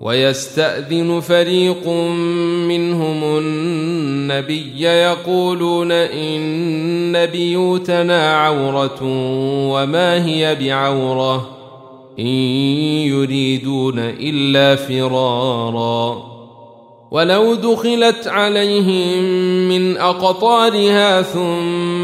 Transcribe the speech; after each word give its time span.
ويستأذن 0.00 1.20
فريق 1.20 1.88
منهم 2.68 3.24
النبي 3.24 4.82
يقولون 4.82 5.92
إن 5.92 7.26
بيوتنا 7.26 8.36
عورة 8.36 8.98
وما 9.72 10.26
هي 10.26 10.54
بعورة 10.54 11.48
إن 12.18 12.26
يريدون 13.06 13.98
إلا 13.98 14.76
فرارا. 14.76 16.28
ولو 17.10 17.54
دخلت 17.54 18.26
عليهم 18.26 19.22
من 19.68 19.96
أقطارها 19.96 21.22
ثم 21.22 21.97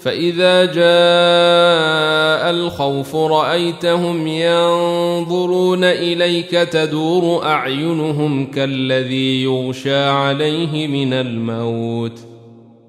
فإذا 0.00 0.64
جاء 0.64 2.50
الخوف 2.50 3.16
رأيتهم 3.16 4.26
ينظرون 4.26 5.84
إليك 5.84 6.50
تدور 6.50 7.44
أعينهم 7.44 8.46
كالذي 8.46 9.42
يغشى 9.42 10.04
عليه 10.04 10.86
من 10.86 11.12
الموت 11.12 12.20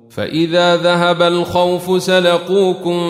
فإذا 0.09 0.75
ذهب 0.75 1.21
الخوف 1.21 2.03
سلقوكم 2.03 3.01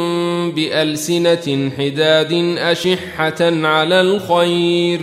بألسنة 0.51 1.71
حداد 1.77 2.33
أشحة 2.57 3.67
على 3.67 4.01
الخير 4.01 5.01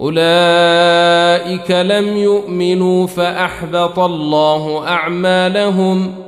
أولئك 0.00 1.70
لم 1.70 2.16
يؤمنوا 2.16 3.06
فأحبط 3.06 3.98
الله 3.98 4.88
أعمالهم 4.88 6.27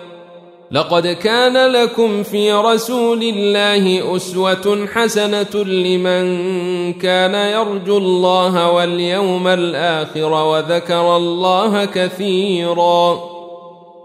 لقد 0.71 1.07
كان 1.07 1.71
لكم 1.71 2.23
في 2.23 2.53
رسول 2.53 3.23
الله 3.23 4.15
أسوة 4.15 4.87
حسنة 4.93 5.63
لمن 5.63 6.23
كان 6.93 7.35
يرجو 7.35 7.97
الله 7.97 8.71
واليوم 8.71 9.47
الآخر 9.47 10.33
وذكر 10.33 11.15
الله 11.15 11.85
كثيرا. 11.85 13.19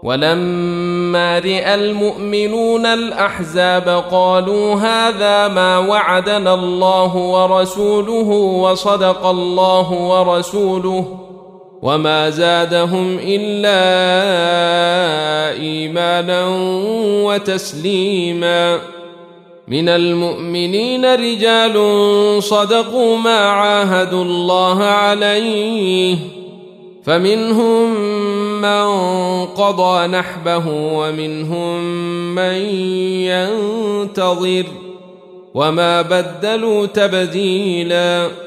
ولما 0.03 1.39
راى 1.39 1.75
المؤمنون 1.75 2.85
الأحزاب 2.85 4.03
قالوا 4.11 4.75
هذا 4.75 5.47
ما 5.47 5.77
وعدنا 5.77 6.53
الله 6.53 7.15
ورسوله 7.15 8.29
وصدق 8.63 9.25
الله 9.25 9.91
ورسوله 9.91 11.26
وما 11.81 12.29
زادهم 12.29 13.19
الا 13.23 13.79
ايمانا 15.61 16.47
وتسليما 17.25 18.79
من 19.67 19.89
المؤمنين 19.89 21.05
رجال 21.05 21.73
صدقوا 22.43 23.17
ما 23.17 23.37
عاهدوا 23.37 24.23
الله 24.23 24.83
عليه 24.83 26.17
فمنهم 27.03 27.95
من 28.61 28.85
قضى 29.45 30.07
نحبه 30.07 30.67
ومنهم 30.67 31.83
من 32.35 32.55
ينتظر 33.25 34.65
وما 35.53 36.01
بدلوا 36.01 36.85
تبديلاً 36.85 38.46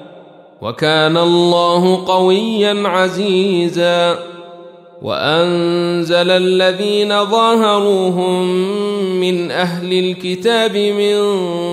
وكان 0.61 1.17
الله 1.17 2.05
قويا 2.05 2.87
عزيزا. 2.87 4.19
وأنزل 5.01 6.31
الذين 6.31 7.25
ظاهروهم 7.25 8.45
من 9.19 9.51
أهل 9.51 9.93
الكتاب 9.93 10.77
من 10.77 11.17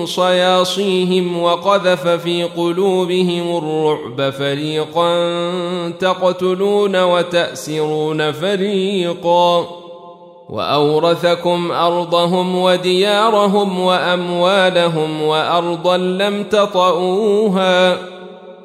صياصيهم 0.05 1.41
وقذف 1.41 2.07
في 2.07 2.43
قلوبهم 2.43 3.57
الرعب 3.57 4.29
فريقا 4.29 5.09
تقتلون 5.89 7.03
وتأسرون 7.03 8.31
فريقا. 8.31 9.67
وأورثكم 10.49 11.71
أرضهم 11.71 12.55
وديارهم 12.55 13.79
وأموالهم 13.79 15.21
وأرضا 15.21 15.97
لم 15.97 16.43
تطئوها. 16.43 18.18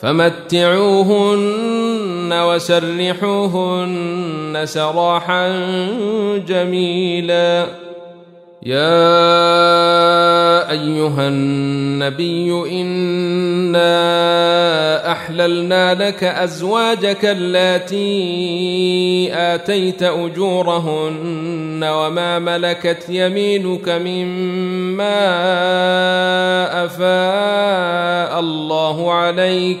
فمتعوهن 0.00 1.48
وسرحوهن 2.32 3.86
سراحا 4.64 5.48
جميلا. 6.36 7.66
يا 8.62 9.10
أيها 10.70 11.28
النبي 11.28 12.50
إنا 12.80 14.17
أحللنا 15.18 15.94
لك 15.94 16.24
أزواجك 16.24 17.24
اللاتي 17.24 18.08
آتيت 19.34 20.02
أجورهن 20.02 21.84
وما 21.84 22.38
ملكت 22.38 23.04
يمينك 23.08 23.88
مما 23.88 25.18
أفاء 26.84 28.40
الله 28.40 29.12
عليك 29.12 29.80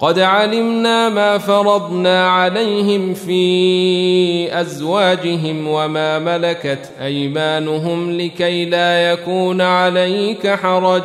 قد 0.00 0.18
علمنا 0.18 1.08
ما 1.08 1.38
فرضنا 1.38 2.30
عليهم 2.30 3.14
في 3.14 4.60
أزواجهم 4.60 5.68
وما 5.68 6.18
ملكت 6.18 6.90
أيمانهم 7.00 8.20
لكي 8.20 8.64
لا 8.64 9.12
يكون 9.12 9.60
عليك 9.60 10.46
حرج. 10.46 11.02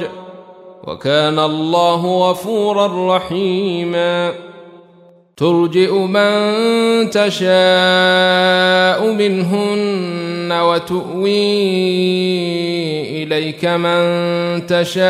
وكان 0.83 1.39
الله 1.39 2.29
غفورا 2.29 3.15
رحيما. 3.17 4.31
ترجئ 5.37 5.93
من 5.93 7.09
تشاء 7.09 7.51
منهن 9.11 10.51
وتؤوي 10.51 11.33
إليك 13.23 13.65
من 13.65 14.65
تشاء. 14.67 15.09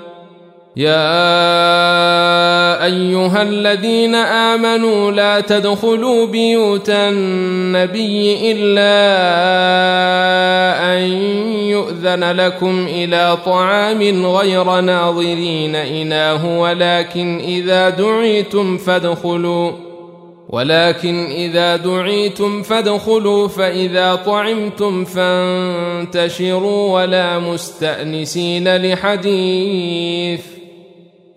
يا 0.75 0.95
أيها 2.85 3.41
الذين 3.41 4.15
آمنوا 4.15 5.11
لا 5.11 5.39
تدخلوا 5.39 6.27
بيوت 6.27 6.89
النبي 6.89 8.51
إلا 8.51 8.91
أن 10.93 11.01
يؤذن 11.69 12.31
لكم 12.31 12.87
إلى 12.87 13.37
طعام 13.45 14.25
غير 14.25 14.79
ناظرين 14.81 15.75
إناه 15.75 16.59
ولكن 16.59 17.39
إذا 17.39 17.89
دعيتم 17.89 18.77
فادخلوا. 18.77 19.71
ولكن 20.49 21.25
إذا 21.25 21.75
دعيتم 21.75 22.61
فادخلوا 22.61 23.47
فإذا 23.47 24.15
طعمتم 24.15 25.05
فانتشروا 25.05 27.01
ولا 27.01 27.39
مستأنسين 27.39 28.77
لحديث. 28.77 30.60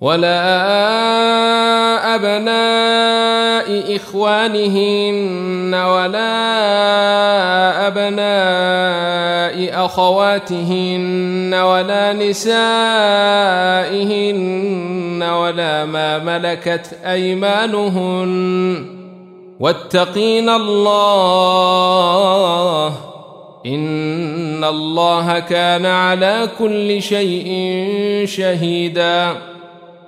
ولا 0.00 0.38
أبناء 2.14 3.96
إخوانهن 3.96 5.74
ولا 5.74 6.38
أبناء 7.86 9.84
أخواتهن 9.84 11.54
ولا 11.54 12.12
نسائهن 12.12 12.42
ولا 15.22 15.84
ما 15.84 16.18
ملكت 16.18 16.98
أيمانهن 17.04 18.84
واتقين 19.60 20.48
الله 20.48 21.88
إن 23.66 24.64
الله 24.64 25.38
كان 25.38 25.86
على 25.86 26.48
كل 26.58 27.02
شيء 27.02 27.48
شهيداً 28.26 29.57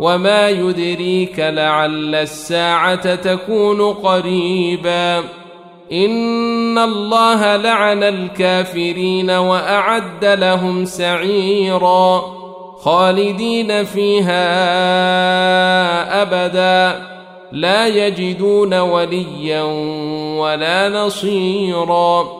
وما 0.00 0.48
يدريك 0.48 1.38
لعل 1.38 2.14
الساعة 2.14 3.14
تكون 3.14 3.92
قريبا 3.92 5.18
ان 5.92 6.78
الله 6.78 7.56
لعن 7.56 8.02
الكافرين 8.02 9.30
واعد 9.30 10.24
لهم 10.24 10.84
سعيرا 10.84 12.22
خالدين 12.78 13.84
فيها 13.84 14.42
ابدا 16.22 17.02
لا 17.52 17.86
يجدون 17.86 18.74
وليا 18.74 19.62
ولا 20.40 20.88
نصيرا 20.88 22.39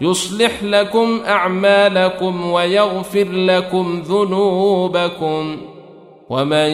يصلح 0.00 0.62
لكم 0.62 1.20
أعمالكم 1.26 2.50
ويغفر 2.50 3.28
لكم 3.30 4.02
ذنوبكم 4.06 5.56
ومن 6.30 6.70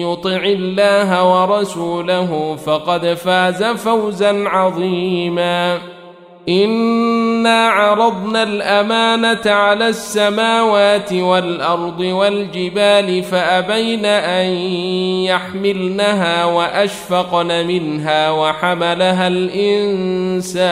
يطع 0.00 0.42
الله 0.44 1.42
ورسوله 1.42 2.56
فقد 2.56 3.06
فاز 3.06 3.64
فوزا 3.64 4.48
عظيما 4.48 5.78
إنا 6.48 7.68
عرضنا 7.68 8.42
الأمانة 8.42 9.40
على 9.46 9.88
السماوات 9.88 11.12
والأرض 11.12 12.00
والجبال 12.00 13.22
فأبين 13.22 14.04
أن 14.04 14.46
يحملنها 15.24 16.44
وأشفقن 16.44 17.66
منها 17.66 18.30
وحملها 18.30 19.28
الإنسان 19.28 20.62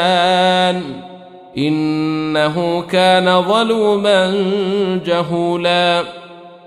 إنه 1.59 2.83
كان 2.83 3.43
ظلوما 3.43 4.45
جهولا 5.07 6.05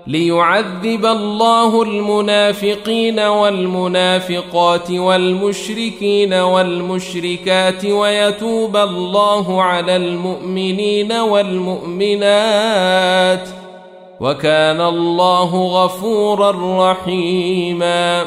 ليعذب 0.06 1.06
الله 1.06 1.82
المنافقين 1.82 3.20
والمنافقات 3.20 4.90
والمشركين 4.90 6.34
والمشركات 6.34 7.84
ويتوب 7.84 8.76
الله 8.76 9.62
على 9.62 9.96
المؤمنين 9.96 11.12
والمؤمنات 12.24 12.28
وكان 14.20 14.80
الله 14.80 15.84
غفورا 15.84 16.90
رحيما 16.90 18.24